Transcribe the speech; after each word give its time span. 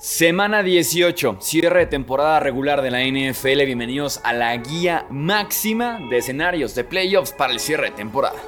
Semana 0.00 0.62
18, 0.62 1.36
cierre 1.40 1.80
de 1.80 1.86
temporada 1.86 2.40
regular 2.40 2.80
de 2.80 2.90
la 2.90 3.00
NFL. 3.04 3.66
Bienvenidos 3.66 4.18
a 4.24 4.32
la 4.32 4.56
guía 4.56 5.04
máxima 5.10 5.98
de 6.08 6.16
escenarios 6.16 6.74
de 6.74 6.84
playoffs 6.84 7.32
para 7.32 7.52
el 7.52 7.60
cierre 7.60 7.90
de 7.90 7.96
temporada. 7.96 8.38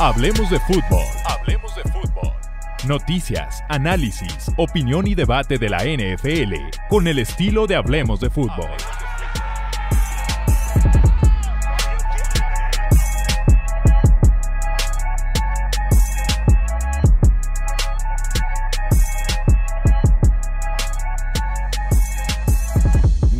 Hablemos 0.00 0.50
de 0.50 0.58
fútbol. 0.58 1.04
Hablemos 1.24 1.76
de 1.76 1.82
fútbol. 1.84 2.32
Noticias, 2.88 3.62
análisis, 3.68 4.50
opinión 4.56 5.06
y 5.06 5.14
debate 5.14 5.58
de 5.58 5.68
la 5.68 5.84
NFL 5.84 6.54
con 6.88 7.06
el 7.06 7.20
estilo 7.20 7.68
de 7.68 7.76
Hablemos 7.76 8.18
de 8.18 8.28
fútbol. 8.28 8.70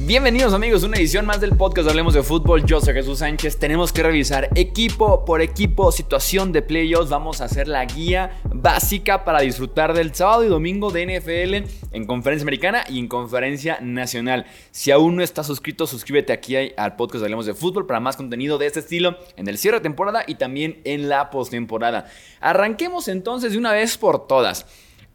Bienvenidos 0.07 0.55
amigos 0.55 0.85
una 0.85 0.99
edición 0.99 1.27
más 1.27 1.41
del 1.41 1.57
podcast 1.57 1.89
Hablemos 1.89 2.15
de 2.15 2.23
Fútbol. 2.23 2.65
Yo 2.65 2.81
soy 2.81 2.95
Jesús 2.95 3.19
Sánchez. 3.19 3.59
Tenemos 3.59 3.93
que 3.93 4.05
revisar 4.05 4.49
equipo 4.55 5.25
por 5.25 5.41
equipo, 5.43 5.91
situación 5.91 6.53
de 6.53 6.63
playoffs. 6.63 7.11
Vamos 7.11 7.41
a 7.41 7.47
hacer 7.47 7.67
la 7.67 7.85
guía 7.87 8.39
básica 8.45 9.25
para 9.25 9.41
disfrutar 9.41 9.95
del 9.95 10.15
sábado 10.15 10.45
y 10.45 10.49
domingo 10.49 10.93
de 10.93 11.07
NFL 11.07 11.69
en 11.91 12.07
conferencia 12.07 12.45
americana 12.45 12.85
y 12.89 13.01
en 13.01 13.09
conferencia 13.09 13.79
nacional. 13.81 14.47
Si 14.71 14.93
aún 14.93 15.17
no 15.17 15.25
estás 15.25 15.49
suscrito, 15.49 15.89
suscríbete 15.89 16.33
aquí 16.33 16.55
al 16.77 16.95
podcast 16.95 17.25
Hablemos 17.25 17.47
de 17.47 17.55
Fútbol 17.55 17.89
para 17.89 17.99
más 17.99 18.15
contenido 18.15 18.59
de 18.59 18.67
este 18.67 18.79
estilo 18.79 19.19
en 19.37 19.49
el 19.49 19.59
cierre 19.59 19.79
de 19.79 19.83
temporada 19.83 20.23
y 20.25 20.37
también 20.37 20.83
en 20.85 21.09
la 21.09 21.31
postemporada. 21.31 22.07
Arranquemos 22.41 23.09
entonces 23.09 23.51
de 23.51 23.59
una 23.59 23.73
vez 23.73 23.99
por 23.99 24.29
todas. 24.29 24.67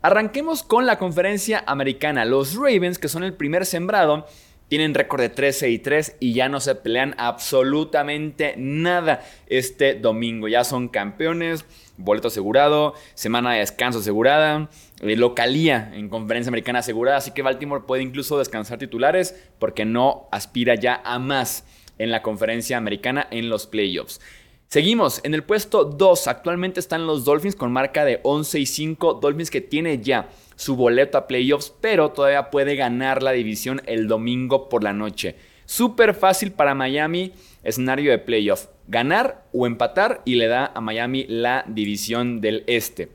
Arranquemos 0.02 0.64
con 0.64 0.86
la 0.86 0.98
conferencia 0.98 1.64
americana. 1.66 2.25
Los 2.25 2.56
Ravens, 2.56 2.97
que 2.97 3.08
son 3.08 3.23
el 3.23 3.36
primer 3.36 3.66
sembrado, 3.66 4.25
tienen 4.72 4.94
récord 4.94 5.19
de 5.19 5.27
13 5.27 5.69
y 5.69 5.80
3 5.80 6.16
y 6.22 6.31
ya 6.31 6.47
no 6.47 6.61
se 6.61 6.75
pelean 6.75 7.14
absolutamente 7.17 8.53
nada 8.55 9.22
este 9.47 9.95
domingo. 9.95 10.47
Ya 10.47 10.63
son 10.63 10.88
campeones, 10.88 11.66
boleto 11.97 12.30
asegurado, 12.30 12.94
semana 13.13 13.52
de 13.52 13.59
descanso 13.59 14.00
asegurada, 14.00 14.69
eh, 15.02 15.17
localía 15.17 15.91
en 15.94 16.08
conferencia 16.08 16.52
americana 16.52 16.80
asegurada. 16.80 17.17
Así 17.17 17.31
que 17.31 17.41
Baltimore 17.41 17.83
puede 17.86 18.03
incluso 18.03 18.39
descansar 18.39 18.80
titulares 18.80 19.36
porque 19.59 19.83
no 19.83 20.30
aspira 20.31 20.75
ya 20.75 21.02
a 21.03 21.19
más 21.19 21.66
en 21.97 22.09
la 22.09 22.22
conferencia 22.22 22.78
americana 22.78 23.28
en 23.30 23.50
los 23.50 23.67
playoffs. 23.67 24.22
Seguimos 24.69 25.19
en 25.25 25.33
el 25.33 25.44
puesto 25.44 25.83
2. 25.83 26.28
Actualmente 26.28 26.80
están 26.80 27.06
los 27.06 27.25
Dolphins 27.25 27.58
con 27.58 27.73
marca 27.73 28.06
de 28.06 28.22
11 28.23 28.59
y 28.61 28.66
5. 28.66 29.16
Dolphins 29.16 29.52
que 29.52 29.59
tiene 29.59 30.00
ya 30.02 30.30
su 30.62 30.76
boleto 30.76 31.17
a 31.17 31.26
playoffs, 31.26 31.73
pero 31.81 32.12
todavía 32.12 32.52
puede 32.52 32.76
ganar 32.76 33.23
la 33.23 33.31
división 33.31 33.81
el 33.88 34.08
domingo 34.08 34.70
por 34.70 34.84
la 34.84 34.94
noche. 34.94 35.36
Súper 35.66 36.14
fácil 36.14 36.52
para 36.52 36.76
Miami, 36.76 37.34
escenario 37.64 38.12
de 38.12 38.20
playoff. 38.20 38.68
Ganar 38.88 39.48
o 39.53 39.66
empatar 39.66 40.22
y 40.23 40.36
le 40.36 40.45
da 40.45 40.72
a 40.76 40.80
Miami 40.80 41.26
la 41.28 41.66
división 41.68 42.42
del 42.42 42.64
este. 42.68 43.09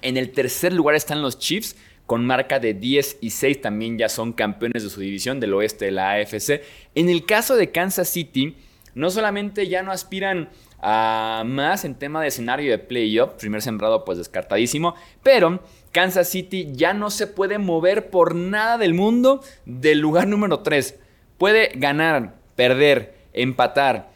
En 0.00 0.16
el 0.16 0.30
tercer 0.30 0.72
lugar 0.72 0.94
están 0.94 1.22
los 1.22 1.40
Chiefs 1.40 1.76
con 2.06 2.24
marca 2.24 2.60
de 2.60 2.72
10 2.72 3.18
y 3.20 3.30
6 3.30 3.62
también 3.62 3.98
ya 3.98 4.08
son 4.08 4.32
campeones 4.32 4.84
de 4.84 4.88
su 4.88 5.00
división 5.00 5.40
del 5.40 5.54
oeste 5.54 5.86
de 5.86 5.90
la 5.90 6.12
AFC. 6.12 6.62
En 6.94 7.08
el 7.08 7.26
caso 7.26 7.56
de 7.56 7.72
Kansas 7.72 8.08
City, 8.08 8.54
no 8.94 9.10
solamente 9.10 9.66
ya 9.66 9.82
no 9.82 9.90
aspiran 9.90 10.50
a 10.80 11.42
más 11.44 11.84
en 11.84 11.96
tema 11.96 12.22
de 12.22 12.28
escenario 12.28 12.70
de 12.70 12.78
playoff, 12.78 13.32
primer 13.32 13.60
sembrado 13.60 14.04
pues 14.04 14.18
descartadísimo, 14.18 14.94
pero 15.22 15.60
Kansas 15.96 16.28
City 16.28 16.68
ya 16.72 16.92
no 16.92 17.08
se 17.08 17.26
puede 17.26 17.56
mover 17.56 18.10
por 18.10 18.34
nada 18.34 18.76
del 18.76 18.92
mundo 18.92 19.42
del 19.64 19.98
lugar 19.98 20.28
número 20.28 20.60
3. 20.60 20.94
Puede 21.38 21.70
ganar, 21.74 22.34
perder, 22.54 23.14
empatar 23.32 24.10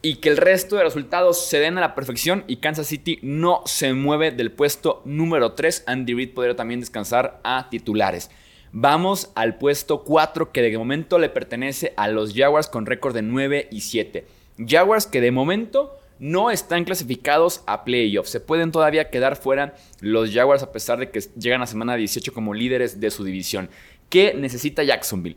y 0.00 0.18
que 0.20 0.28
el 0.28 0.36
resto 0.36 0.76
de 0.76 0.84
resultados 0.84 1.44
se 1.44 1.58
den 1.58 1.76
a 1.76 1.80
la 1.80 1.96
perfección 1.96 2.44
y 2.46 2.58
Kansas 2.58 2.86
City 2.86 3.18
no 3.20 3.62
se 3.66 3.94
mueve 3.94 4.30
del 4.30 4.52
puesto 4.52 5.02
número 5.04 5.54
3. 5.54 5.82
Andy 5.88 6.14
Reid 6.14 6.34
podría 6.34 6.54
también 6.54 6.78
descansar 6.78 7.40
a 7.42 7.68
titulares. 7.68 8.30
Vamos 8.70 9.32
al 9.34 9.58
puesto 9.58 10.04
4 10.04 10.52
que 10.52 10.62
de 10.62 10.78
momento 10.78 11.18
le 11.18 11.30
pertenece 11.30 11.94
a 11.96 12.06
los 12.06 12.32
Jaguars 12.32 12.68
con 12.68 12.86
récord 12.86 13.12
de 13.12 13.22
9 13.22 13.66
y 13.72 13.80
7. 13.80 14.24
Jaguars 14.68 15.08
que 15.08 15.20
de 15.20 15.32
momento 15.32 15.98
no 16.22 16.52
están 16.52 16.84
clasificados 16.84 17.64
a 17.66 17.84
playoffs. 17.84 18.30
Se 18.30 18.38
pueden 18.38 18.70
todavía 18.70 19.10
quedar 19.10 19.34
fuera 19.34 19.74
los 19.98 20.32
Jaguars 20.32 20.62
a 20.62 20.70
pesar 20.70 21.00
de 21.00 21.10
que 21.10 21.18
llegan 21.36 21.62
a 21.62 21.66
semana 21.66 21.96
18 21.96 22.32
como 22.32 22.54
líderes 22.54 23.00
de 23.00 23.10
su 23.10 23.24
división. 23.24 23.68
¿Qué 24.08 24.32
necesita 24.32 24.84
Jacksonville? 24.84 25.36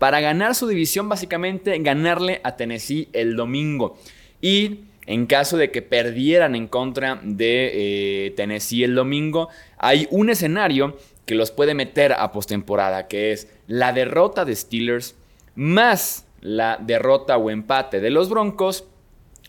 Para 0.00 0.20
ganar 0.20 0.56
su 0.56 0.66
división, 0.66 1.08
básicamente 1.08 1.78
ganarle 1.78 2.40
a 2.42 2.56
Tennessee 2.56 3.08
el 3.12 3.36
domingo. 3.36 4.00
Y 4.42 4.80
en 5.06 5.26
caso 5.26 5.58
de 5.58 5.70
que 5.70 5.80
perdieran 5.80 6.56
en 6.56 6.66
contra 6.66 7.20
de 7.22 8.26
eh, 8.26 8.30
Tennessee 8.32 8.82
el 8.82 8.96
domingo, 8.96 9.48
hay 9.78 10.08
un 10.10 10.28
escenario 10.28 10.98
que 11.24 11.36
los 11.36 11.52
puede 11.52 11.74
meter 11.74 12.12
a 12.12 12.32
postemporada, 12.32 13.06
que 13.06 13.30
es 13.30 13.46
la 13.68 13.92
derrota 13.92 14.44
de 14.44 14.56
Steelers 14.56 15.14
más 15.54 16.26
la 16.40 16.78
derrota 16.80 17.36
o 17.36 17.48
empate 17.48 18.00
de 18.00 18.10
los 18.10 18.28
Broncos, 18.28 18.86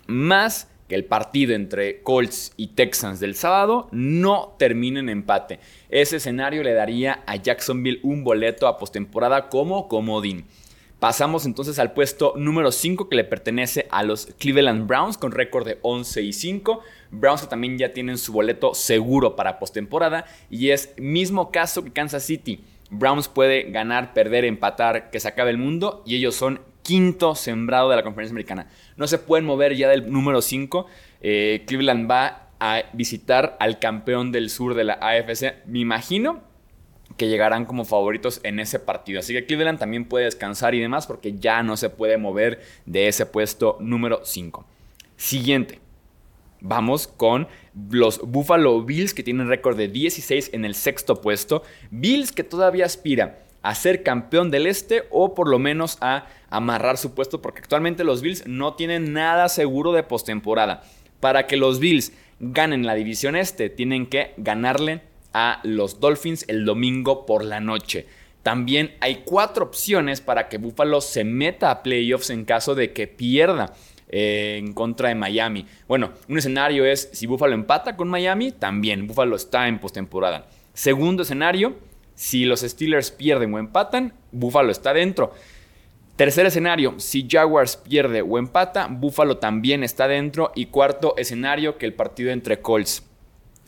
más 0.08 0.70
que 0.88 0.96
el 0.96 1.06
partido 1.06 1.54
entre 1.54 2.02
Colts 2.02 2.54
y 2.58 2.68
Texans 2.68 3.20
del 3.20 3.36
sábado 3.36 3.90
no 3.92 4.56
termine 4.58 5.00
en 5.00 5.10
empate. 5.10 5.60
Ese 5.90 6.18
escenario 6.18 6.64
le 6.64 6.74
daría 6.74 7.24
a 7.26 7.36
Jacksonville 7.36 8.00
un 8.04 8.24
boleto 8.24 8.68
a 8.68 8.78
postemporada 8.78 9.50
como 9.50 9.88
comodín. 9.88 10.46
Pasamos 11.00 11.46
entonces 11.46 11.78
al 11.78 11.94
puesto 11.94 12.34
número 12.38 12.72
5 12.72 13.08
que 13.08 13.18
le 13.18 13.24
pertenece 13.24 13.88
a 13.92 14.02
los 14.02 14.28
Cleveland 14.40 14.88
Browns 14.88 15.20
con 15.20 15.32
récord 15.32 15.68
de 15.68 15.78
11 15.84 16.24
y 16.24 16.34
5. 16.34 16.82
Browns 17.12 17.42
que 17.42 17.48
también 17.48 17.78
ya 17.78 17.94
tienen 17.94 18.18
su 18.18 18.34
boleto 18.34 18.74
seguro 18.74 19.36
para 19.36 19.60
postemporada 19.60 20.26
y 20.50 20.72
es 20.72 20.96
mismo 20.98 21.52
caso 21.52 21.84
que 21.84 21.94
Kansas 21.94 22.24
City. 22.24 22.64
Browns 22.90 23.28
puede 23.28 23.70
ganar, 23.70 24.14
perder, 24.14 24.44
empatar, 24.46 25.12
que 25.12 25.20
se 25.20 25.28
acabe 25.28 25.52
el 25.52 25.58
mundo 25.58 26.02
y 26.06 26.16
ellos 26.16 26.34
son 26.34 26.62
quinto 26.88 27.36
sembrado 27.36 27.90
de 27.90 27.98
la 27.98 28.04
conferencia 28.04 28.32
americana. 28.32 28.70
No 28.96 29.08
se 29.08 29.18
pueden 29.18 29.46
mover 29.46 29.76
ya 29.76 29.90
del 29.90 30.10
número 30.10 30.42
5. 30.42 30.86
Eh, 31.20 31.66
Cleveland 31.68 32.10
va 32.10 32.48
a 32.62 32.84
visitar 32.94 33.58
al 33.60 33.78
campeón 33.78 34.32
del 34.32 34.50
sur 34.50 34.74
de 34.74 34.86
la 34.86 34.94
AFC. 34.94 35.66
Me 35.66 35.80
imagino 35.80 36.42
que 37.18 37.28
llegarán 37.28 37.66
como 37.66 37.84
favoritos 37.84 38.40
en 38.44 38.62
ese 38.62 38.80
partido. 38.80 39.20
Así 39.20 39.34
que 39.34 39.46
Cleveland 39.46 39.80
también 39.80 40.06
puede 40.06 40.24
descansar 40.24 40.76
y 40.76 40.80
demás 40.80 41.08
porque 41.08 41.34
ya 41.38 41.62
no 41.62 41.76
se 41.76 41.90
puede 41.90 42.18
mover 42.18 42.62
de 42.86 43.10
ese 43.10 43.26
puesto 43.26 43.76
número 43.82 44.22
5. 44.24 44.66
Siguiente. 45.18 45.82
Vamos 46.62 47.08
con 47.08 47.50
los 47.92 48.22
Buffalo 48.22 48.82
Bills 48.82 49.14
que 49.14 49.24
tienen 49.24 49.50
récord 49.50 49.76
de 49.76 49.90
16 49.90 50.52
en 50.54 50.64
el 50.64 50.74
sexto 50.74 51.20
puesto. 51.20 51.64
Bills 51.92 52.32
que 52.32 52.46
todavía 52.46 52.86
aspira 52.86 53.44
a 53.62 53.76
ser 53.76 54.04
campeón 54.04 54.52
del 54.52 54.68
este 54.68 55.04
o 55.10 55.34
por 55.34 55.50
lo 55.50 55.60
menos 55.60 55.98
a 56.02 56.28
amarrar 56.50 56.98
su 56.98 57.14
puesto 57.14 57.42
porque 57.42 57.60
actualmente 57.60 58.04
los 58.04 58.22
Bills 58.22 58.48
no 58.48 58.76
tienen 58.76 59.14
nada 59.14 59.50
seguro 59.50 59.92
de 59.92 60.04
postemporada. 60.04 60.84
Para 61.20 61.48
que 61.48 61.58
los 61.58 61.80
Bills 61.80 62.14
ganen 62.40 62.86
la 62.86 62.96
división 62.96 63.36
este 63.36 63.70
tienen 63.70 64.08
que 64.08 64.34
ganarle 64.38 65.02
a 65.34 65.60
los 65.64 66.00
Dolphins 66.00 66.46
el 66.48 66.66
domingo 66.66 67.26
por 67.26 67.44
la 67.44 67.60
noche. 67.60 68.08
También 68.44 68.96
hay 69.02 69.24
cuatro 69.26 69.66
opciones 69.66 70.22
para 70.22 70.48
que 70.48 70.58
Buffalo 70.58 71.02
se 71.02 71.24
meta 71.24 71.70
a 71.70 71.84
playoffs 71.84 72.30
en 72.30 72.46
caso 72.46 72.76
de 72.76 72.94
que 72.94 73.08
pierda 73.08 73.74
eh, 74.10 74.56
en 74.58 74.72
contra 74.74 75.10
de 75.10 75.16
Miami. 75.16 75.66
Bueno, 75.86 76.12
un 76.30 76.38
escenario 76.38 76.86
es 76.86 77.10
si 77.12 77.28
Buffalo 77.28 77.54
empata 77.54 77.98
con 77.98 78.08
Miami, 78.08 78.54
también 78.54 79.06
Buffalo 79.06 79.36
está 79.36 79.68
en 79.68 79.80
postemporada. 79.80 80.48
Segundo 80.74 81.24
escenario, 81.24 81.76
si 82.18 82.46
los 82.46 82.62
Steelers 82.62 83.12
pierden 83.12 83.54
o 83.54 83.60
empatan, 83.60 84.12
Buffalo 84.32 84.72
está 84.72 84.92
dentro. 84.92 85.34
Tercer 86.16 86.48
escenario, 86.48 86.96
si 86.98 87.28
Jaguars 87.30 87.78
pierde 87.78 88.24
o 88.24 88.40
empata, 88.40 88.88
Buffalo 88.90 89.38
también 89.38 89.84
está 89.84 90.08
dentro. 90.08 90.52
Y 90.56 90.66
cuarto 90.66 91.14
escenario, 91.18 91.78
que 91.78 91.86
el 91.86 91.94
partido 91.94 92.32
entre 92.32 92.60
Colts 92.60 93.04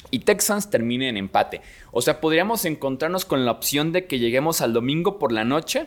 y 0.09 0.21
Texans 0.21 0.71
termine 0.71 1.09
en 1.09 1.17
empate. 1.17 1.61
O 1.91 2.01
sea, 2.01 2.19
podríamos 2.19 2.65
encontrarnos 2.65 3.23
con 3.23 3.45
la 3.45 3.51
opción 3.51 3.91
de 3.91 4.07
que 4.07 4.17
lleguemos 4.17 4.61
al 4.61 4.73
domingo 4.73 5.19
por 5.19 5.31
la 5.31 5.45
noche 5.45 5.85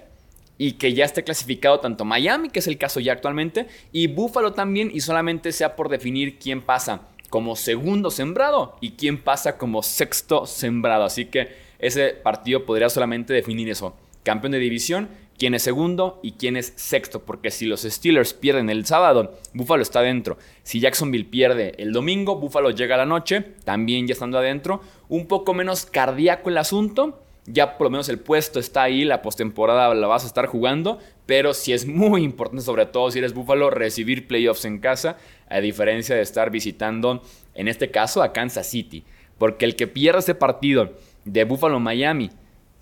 y 0.57 0.75
que 0.75 0.95
ya 0.95 1.05
esté 1.05 1.25
clasificado 1.25 1.81
tanto 1.81 2.05
Miami, 2.05 2.49
que 2.49 2.61
es 2.61 2.69
el 2.69 2.79
caso 2.79 3.01
ya 3.01 3.13
actualmente, 3.13 3.67
y 3.91 4.07
Buffalo 4.07 4.53
también, 4.53 4.89
y 4.95 5.01
solamente 5.01 5.51
sea 5.51 5.75
por 5.75 5.89
definir 5.89 6.39
quién 6.39 6.63
pasa 6.63 7.09
como 7.29 7.57
segundo 7.57 8.13
sembrado 8.13 8.77
y 8.81 8.93
quién 8.93 9.19
pasa 9.19 9.59
como 9.59 9.83
sexto 9.83 10.47
sembrado. 10.47 11.03
Así 11.03 11.25
que 11.25 11.72
ese 11.83 12.11
partido 12.11 12.65
podría 12.65 12.89
solamente 12.89 13.35
definir 13.35 13.69
eso. 13.69 13.95
Campeón 14.23 14.53
de 14.53 14.59
división 14.59 15.09
quién 15.43 15.55
es 15.55 15.65
segundo 15.65 16.21
y 16.23 16.33
quién 16.33 16.57
es 16.57 16.73
sexto, 16.77 17.25
porque 17.25 17.51
si 17.51 17.67
los 17.67 17.83
Steelers 17.83 18.33
pierden 18.33 18.71
el 18.71 18.87
sábado, 18.87 19.37
Buffalo 19.55 19.83
está 19.83 19.99
adentro. 19.99 20.39
Si 20.63 20.79
Jacksonville 20.79 21.25
pierde 21.25 21.75
el 21.79 21.93
domingo, 21.93 22.37
Buffalo 22.37 22.71
llega 22.71 22.95
a 22.95 22.99
la 22.99 23.07
noche, 23.07 23.41
también 23.65 24.07
ya 24.07 24.13
estando 24.13 24.39
adentro. 24.39 24.83
Un 25.09 25.27
poco 25.27 25.53
menos 25.53 25.85
cardíaco 25.85 26.49
el 26.49 26.59
asunto, 26.59 27.25
ya 27.47 27.77
por 27.77 27.87
lo 27.87 27.91
menos 27.91 28.09
el 28.09 28.21
puesto 28.21 28.61
está 28.61 28.85
ahí, 28.85 29.05
la 29.05 29.21
postemporada 29.21 29.93
la 29.95 30.07
vas 30.07 30.23
a 30.23 30.29
estar 30.29 30.47
jugando, 30.47 31.01
pero 31.27 31.55
sí 31.55 31.73
es 31.73 31.87
muy 31.87 32.23
importante, 32.23 32.65
sobre 32.65 32.87
todo 32.87 33.11
si 33.11 33.19
eres 33.19 33.35
Buffalo, 33.35 33.69
recibir 33.71 34.29
playoffs 34.29 34.65
en 34.65 34.79
casa, 34.79 35.17
a 35.49 35.59
diferencia 35.59 36.15
de 36.15 36.23
estar 36.23 36.51
visitando, 36.51 37.21
en 37.55 37.67
este 37.67 37.91
caso, 37.91 38.23
a 38.23 38.33
Kansas 38.33 38.69
City, 38.69 39.05
porque 39.39 39.65
el 39.65 39.75
que 39.75 39.89
pierda 39.89 40.21
ese 40.21 40.37
partido 40.37 40.93
de 41.25 41.45
Buffalo-Miami 41.45 42.31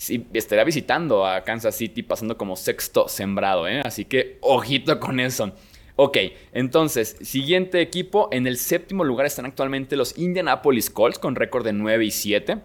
sí, 0.00 0.26
estaría 0.32 0.64
visitando 0.64 1.26
a 1.26 1.44
Kansas 1.44 1.76
City 1.76 2.02
pasando 2.02 2.38
como 2.38 2.56
sexto 2.56 3.06
sembrado, 3.06 3.69
¿eh? 3.69 3.82
Así 3.84 4.06
que 4.06 4.38
ojito 4.40 4.98
con 4.98 5.20
eso. 5.20 5.52
Ok, 5.96 6.16
entonces, 6.52 7.16
siguiente 7.20 7.82
equipo. 7.82 8.31
En 8.32 8.46
el 8.46 8.56
séptimo 8.56 9.04
lugar 9.04 9.26
están 9.26 9.44
actualmente 9.44 9.96
los 9.96 10.16
Indianapolis 10.16 10.88
Colts 10.88 11.19
con 11.19 11.34
récord 11.34 11.66
de 11.66 11.75
9 11.75 12.06
y 12.06 12.10
7. 12.10 12.58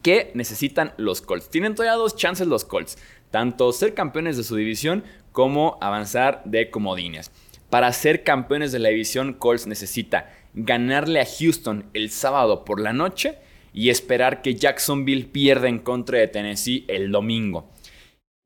¿Qué 0.00 0.30
necesitan 0.34 0.94
los 0.96 1.20
Colts? 1.20 1.50
Tienen 1.50 1.74
todavía 1.74 1.98
dos 1.98 2.16
chances 2.16 2.46
los 2.46 2.64
Colts. 2.64 2.96
Tanto 3.30 3.70
ser 3.72 3.92
campeones 3.92 4.38
de 4.38 4.44
su 4.44 4.56
división 4.56 5.04
como 5.32 5.76
avanzar 5.82 6.40
de 6.46 6.70
comodines. 6.70 7.30
Para 7.68 7.92
ser 7.92 8.24
campeones 8.24 8.72
de 8.72 8.78
la 8.78 8.88
división, 8.88 9.34
Colts 9.34 9.66
necesita 9.66 10.32
ganarle 10.54 11.20
a 11.20 11.26
Houston 11.26 11.90
el 11.92 12.10
sábado 12.10 12.64
por 12.64 12.80
la 12.80 12.94
noche 12.94 13.38
y 13.74 13.90
esperar 13.90 14.40
que 14.40 14.54
Jacksonville 14.54 15.26
pierda 15.26 15.68
en 15.68 15.80
contra 15.80 16.18
de 16.18 16.28
Tennessee 16.28 16.84
el 16.88 17.10
domingo. 17.12 17.68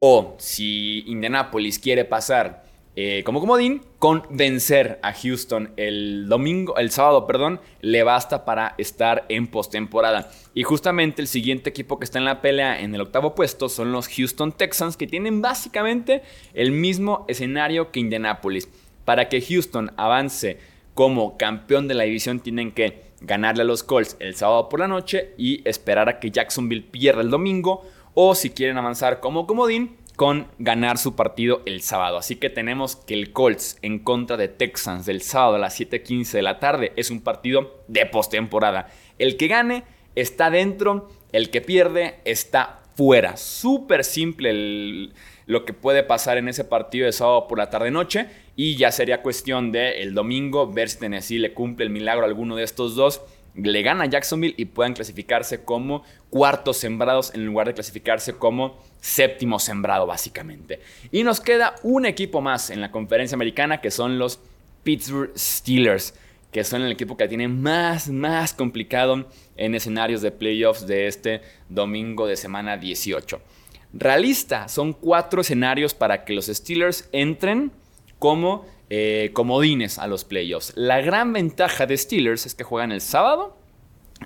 O 0.00 0.34
si 0.38 1.04
Indianapolis 1.06 1.78
quiere 1.78 2.04
pasar 2.04 2.64
eh, 2.96 3.22
como 3.25 3.38
comodín, 3.38 3.82
con 4.00 4.25
vencer 4.30 4.98
a 5.02 5.12
Houston 5.12 5.72
el 5.76 6.28
domingo, 6.28 6.76
el 6.78 6.90
sábado, 6.90 7.28
perdón, 7.28 7.60
le 7.80 8.02
basta 8.02 8.44
para 8.44 8.75
estar 8.78 9.25
en 9.28 9.46
postemporada. 9.46 10.30
Y 10.54 10.64
justamente 10.64 11.22
el 11.22 11.28
siguiente 11.28 11.70
equipo 11.70 11.98
que 11.98 12.04
está 12.04 12.19
en 12.19 12.24
la 12.24 12.40
pelea 12.40 12.81
en 12.81 12.94
el 12.94 13.02
octavo 13.02 13.36
puesto 13.36 13.69
son 13.69 13.92
los 13.92 14.08
Houston 14.08 14.50
Texans, 14.50 14.96
que 14.96 15.06
tienen 15.06 15.42
básicamente 15.42 16.22
el 16.54 16.72
mismo 16.72 17.24
escenario 17.28 17.92
que 17.92 18.00
Indianapolis. 18.00 18.69
Para 19.04 19.28
que 19.28 19.40
Houston 19.40 19.92
avance 19.96 20.58
como 20.94 21.36
campeón 21.36 21.86
de 21.86 21.94
la 21.94 22.02
división, 22.04 22.40
tienen 22.40 22.72
que 22.72 23.07
ganarle 23.20 23.62
a 23.62 23.67
los 23.67 23.82
Colts 23.82 24.17
el 24.20 24.35
sábado 24.35 24.69
por 24.69 24.81
la 24.81 24.88
noche 24.88 25.35
y 25.37 25.67
esperar 25.69 26.09
a 26.09 26.20
que 26.20 26.31
Jacksonville 26.31 26.88
pierda 26.91 27.23
el 27.23 27.31
domingo 27.31 27.85
o 28.15 28.35
si 28.35 28.50
quieren 28.50 28.79
avanzar 28.79 29.20
como 29.20 29.47
comodín 29.47 29.97
con 30.17 30.49
ganar 30.59 30.99
su 30.99 31.15
partido 31.15 31.62
el 31.65 31.81
sábado. 31.81 32.19
Así 32.19 32.37
que 32.37 32.50
tenemos 32.50 32.97
que 32.97 33.15
el 33.15 33.32
Colts 33.32 33.79
en 33.82 34.00
contra 34.00 34.37
de 34.37 34.49
Texans 34.49 35.06
del 35.06 35.23
sábado 35.23 35.55
a 35.55 35.59
las 35.61 35.79
7:15 35.79 36.32
de 36.32 36.43
la 36.43 36.59
tarde 36.59 36.93
es 36.97 37.11
un 37.11 37.20
partido 37.20 37.85
de 37.87 38.05
postemporada. 38.06 38.88
El 39.19 39.37
que 39.37 39.47
gane 39.47 39.85
está 40.17 40.50
dentro, 40.50 41.09
el 41.31 41.50
que 41.50 41.61
pierde 41.61 42.19
está 42.25 42.81
fuera. 42.97 43.37
Súper 43.37 44.03
simple 44.03 45.11
lo 45.48 45.64
que 45.64 45.72
puede 45.72 46.02
pasar 46.02 46.36
en 46.36 46.46
ese 46.46 46.62
partido 46.62 47.06
de 47.06 47.12
sábado 47.12 47.48
por 47.48 47.56
la 47.56 47.70
tarde 47.70 47.90
noche 47.90 48.26
y 48.54 48.76
ya 48.76 48.92
sería 48.92 49.22
cuestión 49.22 49.72
de 49.72 50.02
el 50.02 50.12
domingo 50.12 50.70
ver 50.70 50.90
si 50.90 50.98
Tennessee 50.98 51.38
le 51.38 51.54
cumple 51.54 51.86
el 51.86 51.90
milagro 51.90 52.24
a 52.24 52.28
alguno 52.28 52.54
de 52.54 52.64
estos 52.64 52.94
dos, 52.94 53.22
le 53.54 53.82
gana 53.82 54.04
a 54.04 54.06
Jacksonville 54.08 54.54
y 54.58 54.66
puedan 54.66 54.92
clasificarse 54.92 55.64
como 55.64 56.04
cuartos 56.28 56.76
sembrados 56.76 57.32
en 57.34 57.46
lugar 57.46 57.66
de 57.66 57.72
clasificarse 57.72 58.34
como 58.34 58.76
séptimo 59.00 59.58
sembrado 59.58 60.06
básicamente. 60.06 60.80
Y 61.12 61.24
nos 61.24 61.40
queda 61.40 61.76
un 61.82 62.04
equipo 62.04 62.42
más 62.42 62.68
en 62.68 62.82
la 62.82 62.90
conferencia 62.90 63.34
americana 63.34 63.80
que 63.80 63.90
son 63.90 64.18
los 64.18 64.40
Pittsburgh 64.84 65.32
Steelers 65.34 66.12
que 66.52 66.62
son 66.62 66.82
el 66.82 66.92
equipo 66.92 67.16
que 67.16 67.28
tiene 67.28 67.48
más, 67.48 68.08
más 68.08 68.52
complicado 68.52 69.26
en 69.56 69.74
escenarios 69.74 70.20
de 70.20 70.30
playoffs 70.30 70.86
de 70.86 71.06
este 71.06 71.40
domingo 71.68 72.26
de 72.26 72.36
semana 72.36 72.76
18. 72.76 73.40
Realista, 73.93 74.69
son 74.69 74.93
cuatro 74.93 75.40
escenarios 75.40 75.94
para 75.94 76.25
que 76.25 76.35
los 76.35 76.46
Steelers 76.46 77.08
entren 77.12 77.73
como 78.19 78.67
eh, 78.90 79.31
comodines 79.32 79.99
a 79.99 80.06
los 80.06 80.25
playoffs. 80.25 80.73
La 80.76 81.00
gran 81.00 81.32
ventaja 81.32 81.87
de 81.87 81.96
Steelers 81.96 82.46
es 82.46 82.55
que 82.55 82.64
juegan 82.64 82.93
el 82.93 83.00
sábado 83.00 83.56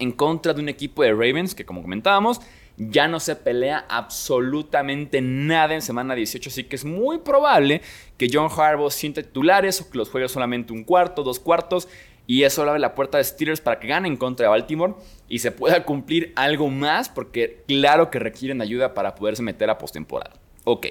en 0.01 0.13
contra 0.13 0.55
de 0.55 0.61
un 0.61 0.69
equipo 0.69 1.03
de 1.03 1.13
Ravens 1.13 1.55
que, 1.55 1.65
como 1.65 1.83
comentábamos, 1.83 2.41
ya 2.77 3.07
no 3.07 3.21
se 3.21 3.37
pelea 3.37 3.85
absolutamente 3.89 5.21
nada 5.21 5.75
en 5.75 5.83
semana 5.83 6.15
18, 6.15 6.49
así 6.49 6.65
que 6.65 6.77
es 6.77 6.85
muy 6.85 7.19
probable 7.19 7.83
que 8.17 8.29
John 8.33 8.49
Harbaugh 8.51 8.91
siente 8.91 9.23
titulares 9.23 9.81
o 9.81 9.91
que 9.91 9.99
los 9.99 10.11
juegue 10.11 10.29
solamente 10.29 10.73
un 10.73 10.85
cuarto, 10.85 11.23
dos 11.23 11.39
cuartos, 11.39 11.89
y 12.27 12.45
eso 12.45 12.63
abre 12.63 12.79
la 12.79 12.95
puerta 12.95 13.19
de 13.19 13.25
Steelers 13.25 13.61
para 13.61 13.81
que 13.81 13.89
ganen 13.89 14.17
contra 14.17 14.49
Baltimore 14.49 14.95
y 15.29 15.41
se 15.41 15.51
pueda 15.51 15.85
cumplir 15.85 16.33
algo 16.37 16.69
más, 16.69 17.09
porque 17.09 17.65
claro 17.67 18.11
que 18.11 18.19
requieren 18.19 18.61
ayuda 18.61 18.95
para 18.95 19.15
poderse 19.15 19.43
meter 19.43 19.69
a 19.71 19.79
postemporada. 19.79 20.35
Ok. 20.65 20.87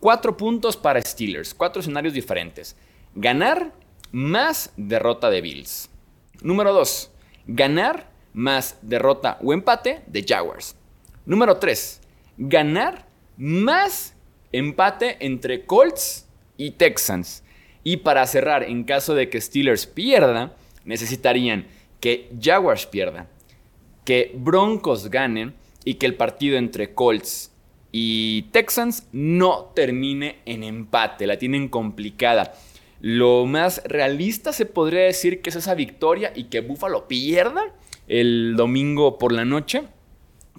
Cuatro 0.00 0.36
puntos 0.36 0.76
para 0.76 1.00
Steelers, 1.00 1.54
cuatro 1.54 1.80
escenarios 1.80 2.12
diferentes. 2.12 2.76
Ganar 3.14 3.72
más 4.12 4.72
derrota 4.76 5.30
de 5.30 5.40
Bills. 5.40 5.88
Número 6.42 6.72
dos, 6.72 7.10
ganar 7.46 8.10
más 8.34 8.78
derrota 8.82 9.38
o 9.42 9.54
empate 9.54 10.02
de 10.06 10.24
Jaguars. 10.26 10.76
Número 11.24 11.56
tres, 11.56 12.02
ganar 12.36 13.06
más 13.38 14.14
empate 14.52 15.16
entre 15.20 15.64
Colts 15.64 16.26
y 16.56 16.72
Texans. 16.72 17.42
Y 17.82 17.98
para 17.98 18.26
cerrar, 18.26 18.64
en 18.64 18.84
caso 18.84 19.14
de 19.14 19.30
que 19.30 19.40
Steelers 19.40 19.86
pierda, 19.86 20.54
necesitarían 20.86 21.66
que 22.00 22.30
Jaguars 22.40 22.86
pierda, 22.86 23.28
que 24.04 24.32
Broncos 24.34 25.10
ganen 25.10 25.54
y 25.84 25.94
que 25.94 26.06
el 26.06 26.14
partido 26.14 26.56
entre 26.56 26.94
Colts 26.94 27.52
y 27.92 28.42
Texans 28.52 29.08
no 29.12 29.72
termine 29.74 30.40
en 30.46 30.62
empate, 30.62 31.26
la 31.26 31.38
tienen 31.38 31.68
complicada. 31.68 32.54
Lo 33.00 33.46
más 33.46 33.82
realista 33.84 34.52
se 34.52 34.66
podría 34.66 35.02
decir 35.02 35.42
que 35.42 35.50
es 35.50 35.56
esa 35.56 35.74
victoria 35.74 36.32
y 36.34 36.44
que 36.44 36.60
Buffalo 36.60 37.08
pierda 37.08 37.74
el 38.08 38.54
domingo 38.56 39.18
por 39.18 39.32
la 39.32 39.44
noche, 39.44 39.82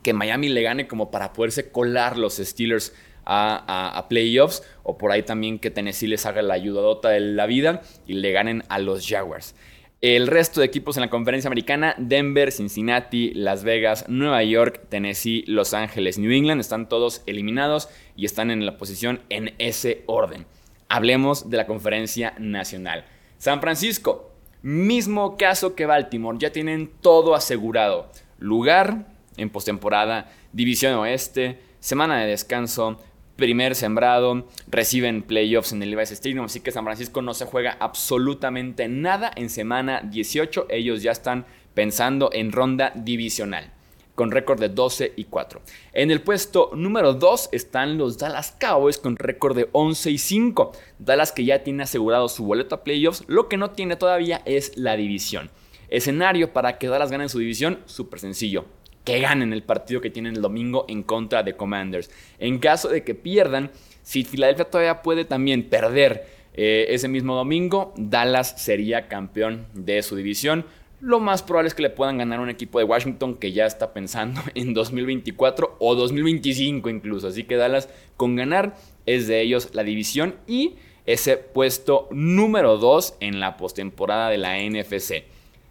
que 0.03 0.13
Miami 0.13 0.49
le 0.49 0.61
gane 0.61 0.87
como 0.87 1.11
para 1.11 1.33
poderse 1.33 1.71
colar 1.71 2.17
los 2.17 2.37
Steelers 2.37 2.93
a, 3.25 3.97
a, 3.97 4.07
playoffs, 4.07 4.63
o 4.83 4.97
por 4.97 5.11
ahí 5.11 5.23
también 5.23 5.59
que 5.59 5.69
Tennessee 5.69 6.07
les 6.07 6.25
haga 6.25 6.41
la 6.41 6.53
ayudadota 6.53 7.09
de 7.09 7.19
la 7.19 7.45
vida 7.45 7.81
y 8.05 8.13
le 8.13 8.31
ganen 8.31 8.63
a 8.69 8.79
los 8.79 9.05
Jaguars. 9.05 9.53
El 9.99 10.27
resto 10.27 10.59
de 10.59 10.67
equipos 10.67 10.95
en 10.95 11.01
la 11.01 11.09
conferencia 11.09 11.47
americana, 11.47 11.95
Denver, 11.97 12.51
Cincinnati, 12.51 13.33
Las 13.33 13.63
Vegas, 13.63 14.05
Nueva 14.07 14.43
York, 14.43 14.81
Tennessee, 14.89 15.43
Los 15.47 15.73
Ángeles, 15.73 16.19
New 16.19 16.31
England, 16.31 16.61
están 16.61 16.87
todos 16.87 17.23
eliminados 17.25 17.89
y 18.15 18.25
están 18.25 18.51
en 18.51 18.63
la 18.67 18.77
posición 18.77 19.21
en 19.29 19.55
ese 19.57 20.03
orden. 20.05 20.45
Hablemos 20.87 21.49
de 21.49 21.57
la 21.57 21.65
conferencia 21.65 22.35
nacional. 22.37 23.05
San 23.39 23.59
Francisco, 23.59 24.35
mismo 24.61 25.35
caso 25.35 25.73
que 25.73 25.87
Baltimore, 25.87 26.37
ya 26.39 26.51
tienen 26.51 26.91
todo 27.01 27.33
asegurado. 27.33 28.11
Lugar 28.37 29.07
en 29.35 29.49
postemporada, 29.49 30.29
división 30.53 30.93
oeste, 30.93 31.59
semana 31.79 32.19
de 32.19 32.27
descanso, 32.27 33.01
primer 33.37 33.75
sembrado, 33.75 34.47
reciben 34.67 35.21
playoffs 35.21 35.71
en 35.71 35.81
el 35.81 35.91
Levi's 35.91 36.11
Stadium, 36.11 36.45
así 36.45 36.59
que 36.59 36.71
San 36.71 36.83
Francisco 36.83 37.21
no 37.21 37.33
se 37.33 37.45
juega 37.45 37.77
absolutamente 37.79 38.89
nada 38.89 39.31
en 39.35 39.49
semana 39.49 40.01
18, 40.01 40.65
ellos 40.69 41.03
ya 41.03 41.11
están 41.11 41.45
pensando 41.73 42.29
en 42.33 42.51
ronda 42.51 42.91
divisional 42.95 43.71
con 44.15 44.31
récord 44.31 44.59
de 44.59 44.69
12 44.69 45.13
y 45.15 45.25
4. 45.25 45.61
En 45.93 46.09
el 46.09 46.21
puesto 46.21 46.71
número 46.73 47.13
2 47.13 47.49
están 47.51 47.99
los 47.99 48.17
Dallas 48.17 48.55
Cowboys 48.59 48.97
con 48.97 49.15
récord 49.15 49.55
de 49.55 49.69
11 49.73 50.09
y 50.09 50.17
5. 50.17 50.71
Dallas 50.97 51.31
que 51.31 51.45
ya 51.45 51.63
tiene 51.63 51.83
asegurado 51.83 52.27
su 52.27 52.43
boleto 52.43 52.73
a 52.73 52.83
playoffs, 52.83 53.23
lo 53.27 53.47
que 53.47 53.57
no 53.57 53.69
tiene 53.69 53.95
todavía 53.95 54.41
es 54.45 54.75
la 54.75 54.97
división. 54.97 55.51
Escenario 55.89 56.51
para 56.51 56.79
que 56.79 56.87
Dallas 56.87 57.11
gane 57.11 57.29
su 57.29 57.37
división, 57.37 57.77
súper 57.85 58.19
sencillo 58.19 58.65
que 59.07 59.21
ganen 59.21 59.53
el 59.53 59.63
partido 59.63 60.01
que 60.01 60.09
tienen 60.09 60.35
el 60.35 60.41
domingo 60.41 60.83
en 60.89 61.01
contra 61.01 61.41
de 61.41 61.55
Commanders. 61.55 62.11
En 62.39 62.59
caso 62.59 62.89
de 62.89 63.05
que 63.05 63.15
pierdan, 63.15 63.71
si 64.03 64.25
Filadelfia 64.25 64.65
todavía 64.65 65.01
puede 65.01 65.23
también 65.23 65.69
perder 65.69 66.27
eh, 66.53 66.87
ese 66.89 67.07
mismo 67.07 67.33
domingo, 67.33 67.93
Dallas 67.95 68.61
sería 68.61 69.07
campeón 69.07 69.65
de 69.73 70.03
su 70.03 70.17
división. 70.17 70.65
Lo 70.99 71.21
más 71.21 71.41
probable 71.41 71.69
es 71.69 71.73
que 71.73 71.83
le 71.83 71.89
puedan 71.89 72.17
ganar 72.17 72.41
un 72.41 72.49
equipo 72.49 72.79
de 72.79 72.83
Washington 72.83 73.35
que 73.35 73.53
ya 73.53 73.65
está 73.65 73.93
pensando 73.93 74.41
en 74.55 74.73
2024 74.73 75.77
o 75.79 75.95
2025 75.95 76.89
incluso. 76.89 77.29
Así 77.29 77.45
que 77.45 77.55
Dallas 77.55 77.87
con 78.17 78.35
ganar 78.35 78.75
es 79.05 79.25
de 79.27 79.39
ellos 79.39 79.69
la 79.71 79.85
división 79.85 80.35
y 80.47 80.75
ese 81.05 81.37
puesto 81.37 82.09
número 82.11 82.77
2 82.77 83.15
en 83.21 83.39
la 83.39 83.55
postemporada 83.55 84.29
de 84.29 84.37
la 84.37 84.57
NFC. 84.57 85.23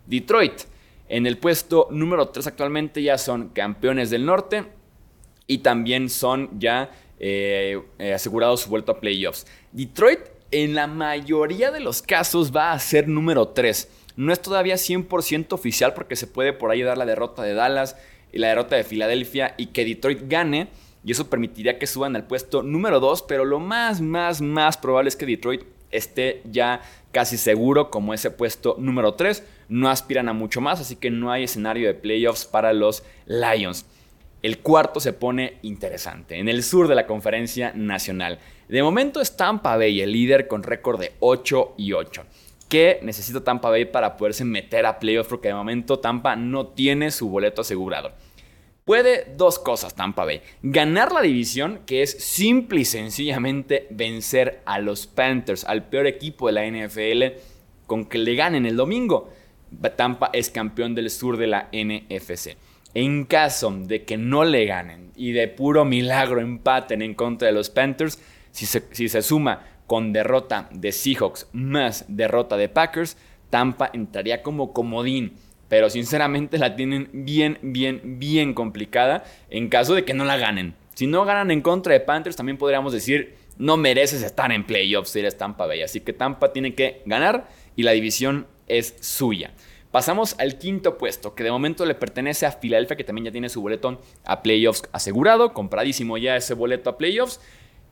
Detroit 0.06 0.62
en 1.08 1.26
el 1.26 1.38
puesto 1.38 1.88
número 1.90 2.28
3 2.28 2.46
actualmente 2.46 3.02
ya 3.02 3.18
son 3.18 3.50
campeones 3.50 4.10
del 4.10 4.26
norte 4.26 4.64
y 5.46 5.58
también 5.58 6.10
son 6.10 6.50
ya 6.58 6.90
eh, 7.18 7.80
eh, 7.98 8.12
asegurado 8.12 8.56
su 8.56 8.68
vuelta 8.68 8.92
a 8.92 9.00
playoffs. 9.00 9.46
Detroit 9.72 10.20
en 10.50 10.74
la 10.74 10.86
mayoría 10.86 11.70
de 11.70 11.80
los 11.80 12.02
casos 12.02 12.54
va 12.54 12.72
a 12.72 12.78
ser 12.78 13.08
número 13.08 13.48
3. 13.48 13.88
No 14.16 14.32
es 14.32 14.40
todavía 14.40 14.76
100% 14.76 15.52
oficial 15.52 15.94
porque 15.94 16.16
se 16.16 16.26
puede 16.26 16.52
por 16.52 16.70
ahí 16.70 16.82
dar 16.82 16.98
la 16.98 17.06
derrota 17.06 17.42
de 17.42 17.54
Dallas 17.54 17.96
y 18.32 18.38
la 18.38 18.48
derrota 18.48 18.76
de 18.76 18.84
Filadelfia 18.84 19.54
y 19.56 19.66
que 19.66 19.84
Detroit 19.84 20.22
gane. 20.28 20.68
Y 21.04 21.12
eso 21.12 21.30
permitiría 21.30 21.78
que 21.78 21.86
suban 21.86 22.16
al 22.16 22.26
puesto 22.26 22.62
número 22.62 23.00
2. 23.00 23.22
Pero 23.22 23.44
lo 23.44 23.60
más, 23.60 24.00
más, 24.00 24.40
más 24.40 24.76
probable 24.76 25.08
es 25.08 25.16
que 25.16 25.26
Detroit 25.26 25.62
esté 25.90 26.42
ya 26.50 26.80
casi 27.12 27.36
seguro 27.36 27.90
como 27.90 28.14
ese 28.14 28.30
puesto 28.30 28.76
número 28.78 29.14
3. 29.14 29.42
No 29.68 29.88
aspiran 29.88 30.28
a 30.28 30.32
mucho 30.32 30.60
más, 30.60 30.80
así 30.80 30.96
que 30.96 31.10
no 31.10 31.30
hay 31.30 31.44
escenario 31.44 31.88
de 31.88 31.94
playoffs 31.94 32.46
para 32.46 32.72
los 32.72 33.02
Lions. 33.26 33.86
El 34.42 34.58
cuarto 34.58 35.00
se 35.00 35.12
pone 35.12 35.58
interesante, 35.62 36.38
en 36.38 36.48
el 36.48 36.62
sur 36.62 36.88
de 36.88 36.94
la 36.94 37.06
conferencia 37.06 37.72
nacional. 37.74 38.38
De 38.68 38.82
momento 38.82 39.20
es 39.20 39.36
Tampa 39.36 39.76
Bay 39.76 40.00
el 40.00 40.12
líder 40.12 40.46
con 40.46 40.62
récord 40.62 41.00
de 41.00 41.12
8 41.20 41.74
y 41.78 41.92
8. 41.92 42.24
¿Qué 42.68 42.98
necesita 43.02 43.44
Tampa 43.44 43.70
Bay 43.70 43.84
para 43.84 44.16
poderse 44.16 44.44
meter 44.44 44.86
a 44.86 44.98
playoffs? 44.98 45.28
Porque 45.28 45.48
de 45.48 45.54
momento 45.54 46.00
Tampa 46.00 46.36
no 46.36 46.68
tiene 46.68 47.10
su 47.12 47.28
boleto 47.28 47.62
asegurado. 47.62 48.12
Puede 48.84 49.32
dos 49.36 49.58
cosas 49.58 49.94
Tampa 49.94 50.24
Bay. 50.24 50.42
Ganar 50.62 51.10
la 51.10 51.22
división, 51.22 51.80
que 51.86 52.02
es 52.02 52.12
simple 52.22 52.80
y 52.80 52.84
sencillamente 52.84 53.88
vencer 53.90 54.62
a 54.64 54.78
los 54.78 55.08
Panthers, 55.08 55.64
al 55.64 55.88
peor 55.88 56.06
equipo 56.06 56.46
de 56.46 56.52
la 56.52 56.66
NFL, 56.66 57.40
con 57.86 58.04
que 58.04 58.18
le 58.18 58.36
ganen 58.36 58.66
el 58.66 58.76
domingo. 58.76 59.32
Tampa 59.96 60.30
es 60.32 60.50
campeón 60.50 60.94
del 60.94 61.10
sur 61.10 61.36
de 61.36 61.46
la 61.46 61.68
NFC. 61.72 62.56
En 62.94 63.24
caso 63.24 63.70
de 63.70 64.04
que 64.04 64.16
no 64.16 64.44
le 64.44 64.64
ganen 64.64 65.10
y 65.16 65.32
de 65.32 65.48
puro 65.48 65.84
milagro 65.84 66.40
empaten 66.40 67.02
en 67.02 67.14
contra 67.14 67.48
de 67.48 67.52
los 67.52 67.68
Panthers, 67.68 68.18
si 68.52 68.64
se, 68.66 69.22
suma 69.22 69.66
con 69.86 70.12
derrota 70.14 70.68
de 70.72 70.92
Seahawks 70.92 71.48
más 71.52 72.06
derrota 72.08 72.56
de 72.56 72.70
Packers, 72.70 73.18
Tampa 73.50 73.90
entraría 73.92 74.42
como 74.42 74.72
comodín. 74.72 75.34
Pero 75.68 75.90
sinceramente 75.90 76.58
la 76.58 76.74
tienen 76.74 77.10
bien, 77.12 77.58
bien, 77.60 78.18
bien 78.18 78.54
complicada 78.54 79.24
en 79.50 79.68
caso 79.68 79.94
de 79.94 80.04
que 80.04 80.14
no 80.14 80.24
la 80.24 80.38
ganen. 80.38 80.74
Si 80.94 81.06
no 81.06 81.24
ganan 81.26 81.50
en 81.50 81.60
contra 81.60 81.92
de 81.92 82.00
Panthers, 82.00 82.36
también 82.36 82.56
podríamos 82.56 82.92
decir, 82.94 83.34
no 83.58 83.76
mereces 83.76 84.22
estar 84.22 84.50
en 84.52 84.64
playoffs 84.64 85.10
si 85.10 85.18
eres 85.18 85.36
Tampa 85.36 85.66
Bay. 85.66 85.82
Así 85.82 86.00
que 86.00 86.12
Tampa 86.14 86.52
tiene 86.52 86.74
que 86.74 87.02
ganar 87.04 87.48
y 87.74 87.82
la 87.82 87.92
división 87.92 88.46
es 88.68 88.96
suya. 89.00 89.52
Pasamos 89.96 90.36
al 90.38 90.58
quinto 90.58 90.98
puesto, 90.98 91.34
que 91.34 91.42
de 91.42 91.50
momento 91.50 91.86
le 91.86 91.94
pertenece 91.94 92.44
a 92.44 92.52
Filadelfia, 92.52 92.98
que 92.98 93.02
también 93.02 93.24
ya 93.24 93.32
tiene 93.32 93.48
su 93.48 93.62
boleto 93.62 93.98
a 94.26 94.42
playoffs 94.42 94.82
asegurado, 94.92 95.54
compradísimo 95.54 96.18
ya 96.18 96.36
ese 96.36 96.52
boleto 96.52 96.90
a 96.90 96.98
playoffs. 96.98 97.40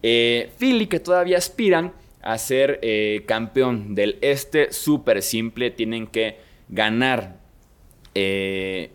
Eh, 0.03 0.53
Philly, 0.59 0.87
que 0.87 1.01
todavía 1.01 1.39
aspiran 1.39 1.95
a 2.21 2.37
ser 2.37 2.79
eh, 2.83 3.25
campeón 3.27 3.95
del 3.95 4.19
este, 4.21 4.71
súper 4.71 5.23
simple, 5.23 5.71
tienen 5.71 6.07
que 6.07 6.41
ganar 6.69 7.39
eh, 8.15 8.91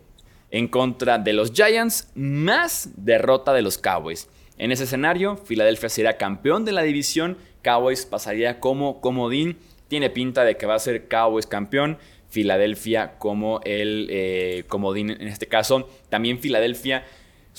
en 0.51 0.67
contra 0.67 1.17
de 1.17 1.33
los 1.33 1.51
Giants, 1.51 2.11
más 2.13 2.91
derrota 2.95 3.53
de 3.53 3.63
los 3.63 3.79
Cowboys. 3.79 4.29
En 4.59 4.71
ese 4.71 4.83
escenario, 4.83 5.35
Filadelfia 5.35 5.89
será 5.89 6.17
campeón 6.17 6.63
de 6.63 6.73
la 6.73 6.83
división, 6.83 7.39
Cowboys 7.63 8.05
pasaría 8.05 8.59
como 8.59 9.01
comodín, 9.01 9.57
tiene 9.87 10.11
pinta 10.11 10.43
de 10.43 10.55
que 10.55 10.67
va 10.67 10.75
a 10.75 10.79
ser 10.79 11.07
Cowboys 11.07 11.47
campeón. 11.47 11.97
Filadelfia 12.29 13.17
como 13.17 13.59
el 13.63 14.65
comodín 14.67 15.09
en 15.09 15.27
este 15.27 15.47
caso. 15.47 15.89
También 16.09 16.39
Filadelfia 16.39 17.03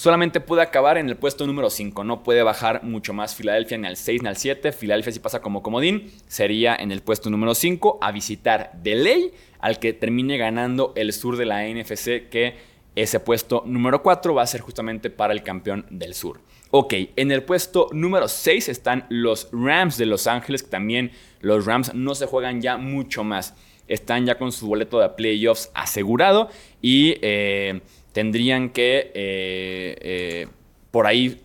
Solamente 0.01 0.41
puede 0.41 0.63
acabar 0.63 0.97
en 0.97 1.11
el 1.11 1.17
puesto 1.17 1.47
número 1.47 1.69
5, 1.69 2.05
no 2.05 2.23
puede 2.23 2.43
bajar 2.43 2.85
mucho 2.85 3.13
más 3.13 3.35
Filadelfia 3.35 3.77
ni 3.77 3.87
al 3.87 3.99
6 3.99 4.23
ni 4.23 4.29
al 4.29 4.37
7. 4.39 4.73
Filadelfia 4.73 5.13
si 5.13 5.19
pasa 5.19 5.43
como 5.43 5.63
comodín, 5.63 6.11
sería 6.27 6.75
en 6.75 6.91
el 6.91 7.03
puesto 7.03 7.29
número 7.29 7.55
5 7.55 7.99
a 8.01 8.11
visitar 8.11 8.73
de 8.83 8.95
ley 8.95 9.33
al 9.59 9.79
que 9.79 9.93
termine 9.93 10.39
ganando 10.39 10.95
el 10.97 11.13
sur 11.13 11.37
de 11.37 11.45
la 11.45 11.69
NFC, 11.69 12.31
que 12.31 12.55
ese 12.97 13.21
puesto 13.21 13.63
número 13.67 14.03
4 14.03 14.33
va 14.33 14.43
a 14.43 14.47
ser 14.47 14.63
justamente 14.63 15.11
para 15.11 15.35
el 15.35 15.43
campeón 15.43 15.85
del 15.91 16.15
sur. 16.15 16.41
Ok, 16.71 16.95
en 17.17 17.31
el 17.31 17.43
puesto 17.43 17.89
número 17.93 18.29
6 18.29 18.71
están 18.71 19.05
los 19.11 19.49
Rams 19.53 19.99
de 19.99 20.07
Los 20.07 20.27
Ángeles, 20.27 20.63
que 20.63 20.71
también 20.71 21.11
los 21.41 21.67
Rams 21.67 21.93
no 21.95 22.15
se 22.15 22.25
juegan 22.25 22.63
ya 22.63 22.79
mucho 22.79 23.23
más. 23.23 23.55
Están 23.91 24.25
ya 24.25 24.39
con 24.39 24.53
su 24.53 24.67
boleto 24.67 24.99
de 25.01 25.11
playoffs 25.11 25.71
asegurado 25.75 26.49
y... 26.81 27.17
Eh, 27.21 27.81
tendrían 28.13 28.71
que 28.71 29.11
eh, 29.15 29.97
eh, 30.01 30.49
por 30.91 31.07
ahí 31.07 31.41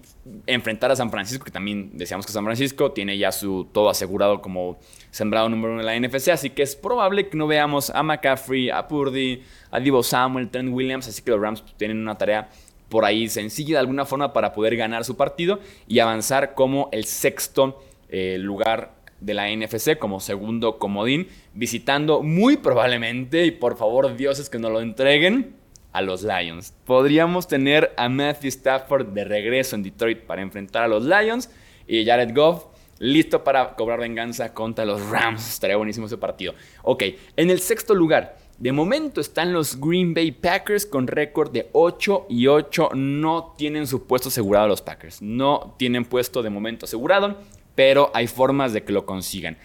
enfrentar 0.47 0.91
a 0.91 0.95
San 0.95 1.11
Francisco, 1.11 1.45
que 1.45 1.51
también 1.51 1.91
decíamos 1.93 2.25
que 2.25 2.31
San 2.31 2.43
Francisco 2.43 2.91
tiene 2.91 3.15
ya 3.17 3.31
su 3.31 3.67
todo 3.71 3.89
asegurado 3.89 4.41
como 4.41 4.79
sembrado 5.11 5.47
número 5.49 5.73
uno 5.73 5.83
de 5.83 5.85
la 5.85 5.99
NFC, 5.99 6.29
así 6.29 6.49
que 6.49 6.63
es 6.63 6.75
probable 6.75 7.29
que 7.29 7.37
no 7.37 7.45
veamos 7.45 7.91
a 7.91 8.01
McCaffrey, 8.01 8.71
a 8.71 8.87
Purdy, 8.87 9.43
a 9.69 9.79
Divo 9.79 10.01
Samuel, 10.01 10.49
Trent 10.49 10.73
Williams, 10.73 11.07
así 11.07 11.21
que 11.21 11.31
los 11.31 11.39
Rams 11.39 11.63
tienen 11.77 11.99
una 11.99 12.17
tarea 12.17 12.49
por 12.89 13.05
ahí 13.05 13.29
sencilla 13.29 13.75
de 13.75 13.79
alguna 13.79 14.05
forma 14.05 14.33
para 14.33 14.51
poder 14.51 14.75
ganar 14.75 15.05
su 15.05 15.15
partido 15.15 15.59
y 15.87 15.99
avanzar 15.99 16.55
como 16.55 16.89
el 16.91 17.05
sexto 17.05 17.83
lugar 18.09 18.93
de 19.19 19.34
la 19.34 19.50
NFC 19.50 19.98
como 19.98 20.19
segundo 20.19 20.77
comodín, 20.77 21.27
visitando 21.53 22.22
muy 22.22 22.57
probablemente, 22.57 23.45
y 23.45 23.51
por 23.51 23.77
favor 23.77 24.15
dioses 24.15 24.50
que 24.50 24.60
nos 24.60 24.72
lo 24.72 24.81
entreguen, 24.81 25.55
a 25.95 26.01
los 26.01 26.24
Lions. 26.24 26.74
Podríamos 26.84 27.48
tener 27.48 27.93
a 27.95 28.10
Matthew 28.10 28.50
Stafford 28.50 29.07
de 29.13 29.24
regreso 29.24 29.77
en 29.77 29.84
Detroit 29.84 30.19
para 30.19 30.41
enfrentar 30.41 30.84
a 30.84 30.88
los 30.89 31.05
Lions 31.05 31.50
y 31.88 32.05
Jared 32.05 32.36
Goff 32.36 32.65
listo 33.00 33.45
para 33.45 33.75
cobrar 33.75 34.00
venganza 34.00 34.53
contra 34.53 34.84
los 34.84 35.01
Rams. 35.10 35.48
Estaría 35.48 35.77
buenísimo 35.77 36.07
ese 36.07 36.17
partido. 36.17 36.53
Ok, 36.84 37.03
en 37.38 37.50
el 37.50 37.60
sexto 37.62 37.95
lugar. 37.95 38.38
De 38.57 38.72
momento 38.72 39.19
están 39.19 39.51
los 39.51 39.81
Green 39.81 40.13
Bay 40.13 40.31
Packers 40.31 40.86
con 40.86 41.07
récord 41.07 41.51
de 41.51 41.69
8 41.74 42.27
y 42.29 42.48
8. 42.48 42.91
No 42.93 43.53
tienen 43.57 43.86
su 43.86 44.07
puesto 44.07 44.29
asegurado 44.29 44.69
los 44.69 44.81
Packers. 44.81 45.22
No 45.22 45.75
tienen 45.77 46.05
puesto 46.05 46.41
de 46.41 46.50
momento 46.50 46.86
asegurado, 46.86 47.38
pero 47.75 48.12
hay 48.13 48.27
formas 48.27 48.74
de 48.74 48.84
que 48.84 48.94
lo 48.94 49.05
consigan. 49.05 49.58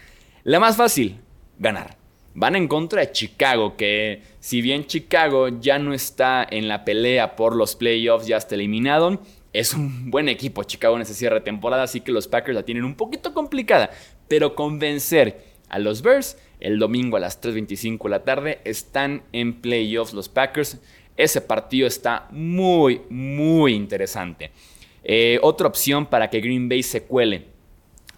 La 0.44 0.60
más 0.60 0.76
fácil, 0.76 1.20
ganar. 1.58 1.96
Van 2.34 2.54
en 2.54 2.68
contra 2.68 3.00
de 3.00 3.12
Chicago, 3.12 3.76
que 3.76 4.22
si 4.38 4.62
bien 4.62 4.86
Chicago 4.86 5.48
ya 5.48 5.78
no 5.78 5.94
está 5.94 6.46
en 6.48 6.68
la 6.68 6.84
pelea 6.84 7.34
por 7.34 7.56
los 7.56 7.74
playoffs, 7.74 8.26
ya 8.26 8.36
está 8.36 8.54
eliminado, 8.54 9.20
es 9.52 9.74
un 9.74 10.10
buen 10.10 10.28
equipo 10.28 10.62
Chicago 10.62 10.96
en 10.96 11.02
ese 11.02 11.14
cierre 11.14 11.36
de 11.36 11.40
temporada, 11.40 11.82
así 11.82 12.00
que 12.00 12.12
los 12.12 12.28
Packers 12.28 12.54
la 12.54 12.62
tienen 12.62 12.84
un 12.84 12.94
poquito 12.94 13.34
complicada, 13.34 13.90
pero 14.28 14.54
convencer 14.54 15.44
a 15.68 15.78
los 15.78 16.02
Bears 16.02 16.36
el 16.60 16.78
domingo 16.78 17.16
a 17.16 17.20
las 17.20 17.42
3.25 17.42 18.04
de 18.04 18.10
la 18.10 18.24
tarde 18.24 18.60
están 18.64 19.22
en 19.32 19.60
playoffs 19.60 20.12
los 20.12 20.28
Packers. 20.28 20.78
Ese 21.16 21.40
partido 21.40 21.86
está 21.86 22.28
muy, 22.30 23.00
muy 23.08 23.74
interesante. 23.74 24.50
Eh, 25.02 25.38
otra 25.42 25.66
opción 25.66 26.06
para 26.06 26.28
que 26.28 26.40
Green 26.40 26.68
Bay 26.68 26.82
se 26.82 27.02
cuele 27.04 27.46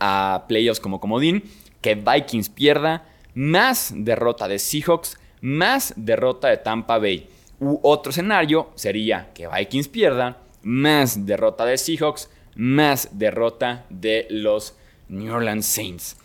a 0.05 0.47
playoffs 0.49 0.81
como 0.81 0.99
comodín, 0.99 1.45
que 1.81 1.95
Vikings 1.95 2.49
pierda 2.49 3.07
más 3.35 3.93
derrota 3.95 4.49
de 4.49 4.59
Seahawks, 4.59 5.17
más 5.41 5.95
derrota 5.97 6.49
de 6.49 6.57
Tampa 6.57 6.99
Bay. 6.99 7.29
U 7.61 7.79
otro 7.83 8.11
escenario 8.11 8.71
sería 8.75 9.31
que 9.33 9.47
Vikings 9.47 9.87
pierda, 9.87 10.39
más 10.63 11.25
derrota 11.25 11.65
de 11.65 11.79
Seahawks, 11.79 12.29
más 12.57 13.11
derrota 13.13 13.87
de 13.91 14.27
los 14.29 14.77
New 15.09 15.33
Orleans 15.33 15.67
Saints. 15.67 16.17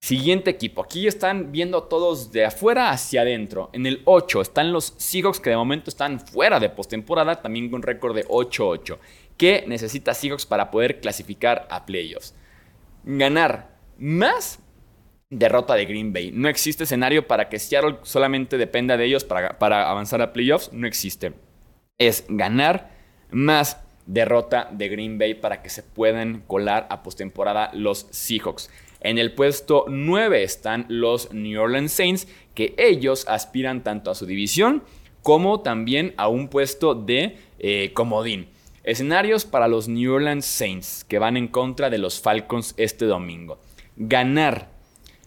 Siguiente 0.00 0.50
equipo. 0.50 0.82
Aquí 0.82 1.06
están 1.06 1.52
viendo 1.52 1.84
todos 1.84 2.32
de 2.32 2.46
afuera 2.46 2.90
hacia 2.90 3.20
adentro. 3.20 3.70
En 3.72 3.86
el 3.86 4.02
8 4.06 4.40
están 4.40 4.72
los 4.72 4.94
Seahawks 4.96 5.38
que 5.38 5.50
de 5.50 5.56
momento 5.56 5.90
están 5.90 6.18
fuera 6.18 6.58
de 6.58 6.70
postemporada, 6.70 7.42
también 7.42 7.70
con 7.70 7.82
récord 7.82 8.16
de 8.16 8.26
8-8. 8.26 8.98
¿Qué 9.36 9.64
necesita 9.68 10.14
Seahawks 10.14 10.46
para 10.46 10.70
poder 10.70 11.00
clasificar 11.00 11.68
a 11.70 11.86
playoffs? 11.86 12.34
Ganar 13.04 13.76
más 13.98 14.60
derrota 15.30 15.74
de 15.74 15.84
Green 15.84 16.12
Bay. 16.12 16.32
No 16.32 16.48
existe 16.48 16.84
escenario 16.84 17.26
para 17.26 17.48
que 17.48 17.58
Seattle 17.58 17.98
solamente 18.02 18.58
dependa 18.58 18.96
de 18.96 19.04
ellos 19.04 19.24
para, 19.24 19.58
para 19.58 19.90
avanzar 19.90 20.20
a 20.22 20.32
playoffs. 20.32 20.72
No 20.72 20.86
existe. 20.86 21.32
Es 21.98 22.24
ganar 22.28 22.90
más 23.30 23.80
derrota 24.06 24.68
de 24.72 24.88
Green 24.88 25.18
Bay 25.18 25.34
para 25.34 25.62
que 25.62 25.70
se 25.70 25.82
puedan 25.82 26.42
colar 26.46 26.86
a 26.90 27.02
postemporada 27.02 27.70
los 27.74 28.06
Seahawks. 28.10 28.70
En 29.00 29.18
el 29.18 29.32
puesto 29.32 29.86
9 29.88 30.42
están 30.42 30.86
los 30.88 31.32
New 31.32 31.60
Orleans 31.60 31.92
Saints, 31.92 32.28
que 32.54 32.74
ellos 32.76 33.26
aspiran 33.28 33.82
tanto 33.82 34.10
a 34.10 34.14
su 34.14 34.26
división 34.26 34.82
como 35.22 35.60
también 35.60 36.14
a 36.16 36.28
un 36.28 36.48
puesto 36.48 36.94
de 36.94 37.36
eh, 37.58 37.92
comodín. 37.94 38.48
Escenarios 38.82 39.44
para 39.44 39.68
los 39.68 39.88
New 39.88 40.14
Orleans 40.14 40.46
Saints, 40.46 41.04
que 41.04 41.18
van 41.18 41.36
en 41.36 41.48
contra 41.48 41.90
de 41.90 41.98
los 41.98 42.20
Falcons 42.20 42.74
este 42.78 43.04
domingo. 43.04 43.60
Ganar 43.96 44.68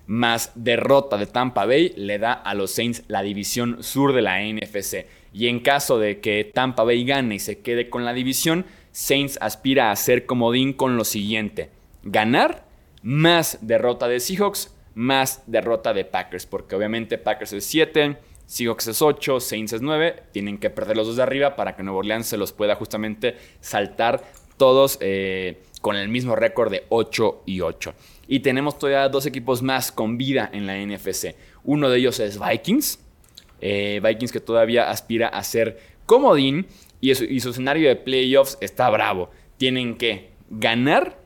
más 0.07 0.51
derrota 0.55 1.17
de 1.17 1.27
Tampa 1.27 1.65
Bay 1.65 1.93
le 1.95 2.17
da 2.17 2.33
a 2.33 2.55
los 2.55 2.71
Saints 2.71 3.03
la 3.07 3.21
división 3.21 3.83
sur 3.83 4.13
de 4.13 4.21
la 4.21 4.41
NFC. 4.41 5.05
Y 5.33 5.47
en 5.47 5.59
caso 5.59 5.99
de 5.99 6.19
que 6.19 6.43
Tampa 6.51 6.83
Bay 6.83 7.05
gane 7.05 7.35
y 7.35 7.39
se 7.39 7.59
quede 7.59 7.89
con 7.89 8.05
la 8.05 8.13
división, 8.13 8.65
Saints 8.91 9.37
aspira 9.39 9.91
a 9.91 9.95
ser 9.95 10.25
comodín 10.25 10.73
con 10.73 10.97
lo 10.97 11.05
siguiente. 11.05 11.69
Ganar 12.03 12.65
más 13.03 13.59
derrota 13.61 14.07
de 14.07 14.19
Seahawks, 14.19 14.75
más 14.95 15.43
derrota 15.47 15.93
de 15.93 16.05
Packers. 16.05 16.47
Porque 16.47 16.75
obviamente 16.75 17.17
Packers 17.17 17.53
es 17.53 17.65
7, 17.65 18.17
Seahawks 18.53 18.85
es 18.85 19.01
8, 19.01 19.39
Saints 19.39 19.73
es 19.73 19.81
9. 19.81 20.25
Tienen 20.31 20.59
que 20.59 20.69
perder 20.69 20.95
los 20.95 21.07
dos 21.07 21.15
de 21.15 21.23
arriba 21.23 21.55
para 21.55 21.75
que 21.75 21.81
Nuevo 21.81 21.99
Orleans 21.99 22.27
se 22.27 22.37
los 22.37 22.51
pueda 22.51 22.75
justamente 22.75 23.35
saltar 23.61 24.23
todos 24.57 24.99
eh, 25.01 25.63
con 25.81 25.95
el 25.95 26.07
mismo 26.07 26.35
récord 26.35 26.69
de 26.69 26.85
8 26.89 27.45
y 27.47 27.61
8. 27.61 27.95
Y 28.27 28.41
tenemos 28.41 28.77
todavía 28.77 29.09
dos 29.09 29.25
equipos 29.25 29.63
más 29.63 29.91
con 29.91 30.19
vida 30.19 30.51
en 30.53 30.67
la 30.67 30.77
NFC. 30.77 31.35
Uno 31.63 31.89
de 31.89 31.97
ellos 31.97 32.19
es 32.19 32.39
Vikings. 32.39 32.99
Eh, 33.59 33.99
Vikings 34.03 34.31
que 34.31 34.39
todavía 34.39 34.91
aspira 34.91 35.29
a 35.29 35.43
ser 35.43 35.79
comodín 36.05 36.67
y 37.01 37.15
su, 37.15 37.23
y 37.23 37.39
su 37.39 37.49
escenario 37.49 37.89
de 37.89 37.95
playoffs 37.95 38.59
está 38.61 38.87
bravo. 38.91 39.31
Tienen 39.57 39.97
que 39.97 40.29
ganar 40.51 41.17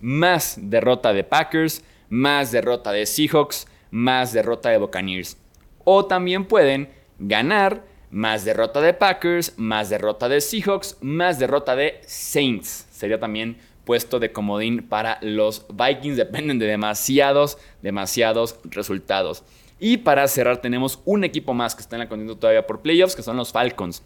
más 0.00 0.56
derrota 0.58 1.12
de 1.12 1.24
Packers, 1.24 1.84
más 2.08 2.52
derrota 2.52 2.90
de 2.90 3.04
Seahawks, 3.04 3.66
más 3.90 4.32
derrota 4.32 4.70
de 4.70 4.78
Buccaneers. 4.78 5.36
O 5.84 6.06
también 6.06 6.44
pueden 6.44 6.90
ganar 7.18 7.84
más 8.10 8.44
derrota 8.44 8.80
de 8.80 8.92
Packers, 8.92 9.54
más 9.56 9.88
derrota 9.88 10.28
de 10.28 10.40
Seahawks, 10.40 10.98
más 11.00 11.38
derrota 11.38 11.76
de 11.76 12.00
Saints. 12.06 12.86
Sería 12.90 13.20
también 13.20 13.58
puesto 13.84 14.18
de 14.18 14.32
comodín 14.32 14.88
para 14.88 15.18
los 15.22 15.66
Vikings. 15.68 16.16
Dependen 16.16 16.58
de 16.58 16.66
demasiados, 16.66 17.58
demasiados 17.82 18.56
resultados. 18.64 19.44
Y 19.78 19.98
para 19.98 20.28
cerrar 20.28 20.58
tenemos 20.60 21.00
un 21.04 21.24
equipo 21.24 21.54
más 21.54 21.74
que 21.74 21.82
está 21.82 21.96
en 21.96 22.00
la 22.00 22.08
contienda 22.08 22.38
todavía 22.38 22.66
por 22.66 22.82
playoffs, 22.82 23.16
que 23.16 23.22
son 23.22 23.36
los 23.36 23.52
Falcons. 23.52 24.02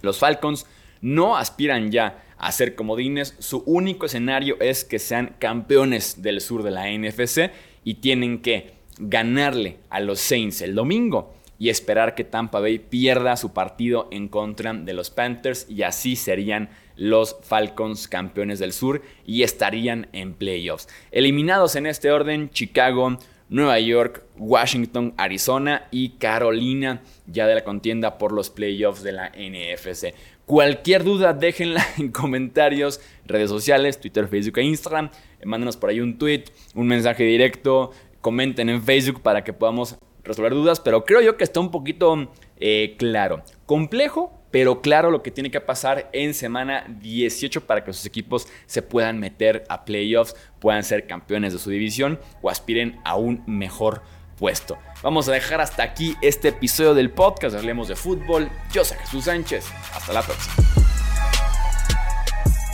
Los 0.00 0.18
Falcons 0.18 0.66
no 1.00 1.36
aspiran 1.36 1.90
ya 1.90 2.24
a 2.38 2.50
ser 2.52 2.74
comodines, 2.74 3.36
su 3.38 3.62
único 3.66 4.06
escenario 4.06 4.56
es 4.60 4.84
que 4.84 4.98
sean 4.98 5.36
campeones 5.38 6.22
del 6.22 6.40
sur 6.40 6.62
de 6.62 6.70
la 6.70 6.90
NFC 6.90 7.50
y 7.84 7.94
tienen 7.94 8.40
que 8.40 8.74
ganarle 8.98 9.78
a 9.90 10.00
los 10.00 10.20
Saints 10.20 10.62
el 10.62 10.74
domingo 10.74 11.34
y 11.58 11.68
esperar 11.68 12.14
que 12.14 12.24
Tampa 12.24 12.60
Bay 12.60 12.78
pierda 12.78 13.36
su 13.36 13.52
partido 13.52 14.08
en 14.10 14.28
contra 14.28 14.72
de 14.72 14.92
los 14.92 15.10
Panthers 15.10 15.66
y 15.68 15.82
así 15.82 16.16
serían 16.16 16.70
los 16.96 17.36
Falcons 17.42 18.08
campeones 18.08 18.58
del 18.58 18.72
sur 18.72 19.02
y 19.26 19.42
estarían 19.42 20.08
en 20.12 20.34
playoffs. 20.34 20.88
Eliminados 21.10 21.76
en 21.76 21.86
este 21.86 22.10
orden, 22.10 22.50
Chicago, 22.50 23.18
Nueva 23.48 23.78
York, 23.78 24.24
Washington, 24.36 25.14
Arizona 25.16 25.86
y 25.90 26.10
Carolina 26.10 27.02
ya 27.26 27.46
de 27.46 27.54
la 27.54 27.64
contienda 27.64 28.18
por 28.18 28.32
los 28.32 28.50
playoffs 28.50 29.02
de 29.02 29.12
la 29.12 29.30
NFC. 29.30 30.14
Cualquier 30.46 31.04
duda 31.04 31.32
déjenla 31.32 31.86
en 31.98 32.10
comentarios, 32.10 33.00
redes 33.26 33.50
sociales, 33.50 34.00
Twitter, 34.00 34.28
Facebook 34.28 34.58
e 34.58 34.64
Instagram. 34.64 35.10
Mándenos 35.44 35.76
por 35.76 35.90
ahí 35.90 36.00
un 36.00 36.18
tweet, 36.18 36.44
un 36.74 36.86
mensaje 36.86 37.24
directo, 37.24 37.92
comenten 38.24 38.70
en 38.70 38.82
Facebook 38.82 39.20
para 39.20 39.44
que 39.44 39.52
podamos 39.52 39.98
resolver 40.24 40.54
dudas, 40.54 40.80
pero 40.80 41.04
creo 41.04 41.20
yo 41.20 41.36
que 41.36 41.44
está 41.44 41.60
un 41.60 41.70
poquito 41.70 42.32
eh, 42.56 42.96
claro. 42.98 43.42
Complejo, 43.66 44.32
pero 44.50 44.80
claro 44.80 45.10
lo 45.10 45.22
que 45.22 45.30
tiene 45.30 45.50
que 45.50 45.60
pasar 45.60 46.08
en 46.14 46.32
semana 46.32 46.86
18 46.88 47.66
para 47.66 47.84
que 47.84 47.92
sus 47.92 48.06
equipos 48.06 48.48
se 48.64 48.80
puedan 48.80 49.20
meter 49.20 49.64
a 49.68 49.84
playoffs, 49.84 50.34
puedan 50.58 50.84
ser 50.84 51.06
campeones 51.06 51.52
de 51.52 51.58
su 51.58 51.68
división 51.68 52.18
o 52.40 52.48
aspiren 52.48 52.98
a 53.04 53.16
un 53.16 53.42
mejor 53.46 54.00
puesto. 54.38 54.78
Vamos 55.02 55.28
a 55.28 55.32
dejar 55.32 55.60
hasta 55.60 55.82
aquí 55.82 56.16
este 56.22 56.48
episodio 56.48 56.94
del 56.94 57.10
podcast. 57.10 57.54
Hablemos 57.54 57.88
de 57.88 57.96
fútbol. 57.96 58.48
Yo 58.72 58.86
soy 58.86 58.96
Jesús 59.00 59.24
Sánchez. 59.24 59.66
Hasta 59.92 60.14
la 60.14 60.22
próxima. 60.22 60.54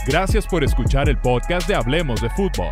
Gracias 0.07 0.47
por 0.47 0.63
escuchar 0.63 1.09
el 1.09 1.17
podcast 1.17 1.67
de 1.67 1.75
Hablemos 1.75 2.21
de 2.21 2.29
Fútbol. 2.29 2.71